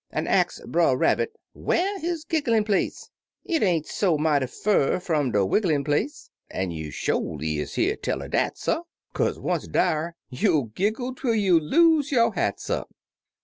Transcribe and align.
An' 0.09 0.25
ax 0.25 0.59
Brer 0.65 0.97
Rabbit 0.97 1.33
whar 1.53 1.99
his 1.99 2.23
gigglin' 2.25 2.63
place— 2.65 3.11
"It 3.55 3.61
ain't 3.61 3.85
so 3.85 4.17
mighty 4.17 4.47
fur 4.47 4.99
fum 4.99 5.29
de 5.31 5.45
wigglin' 5.45 5.83
place, 5.85 6.31
An' 6.49 6.71
you 6.71 6.89
sholy 6.91 7.59
is 7.59 7.75
hear 7.75 7.95
tell 7.97 8.23
er 8.23 8.27
dat, 8.27 8.57
suh, 8.57 8.81
Kaze, 9.13 9.37
once 9.37 9.67
dar, 9.67 10.15
you'll 10.31 10.69
giggle 10.73 11.13
twel 11.13 11.35
you 11.35 11.59
lose 11.59 12.11
yo' 12.11 12.31
hat, 12.31 12.59
suh. 12.59 12.85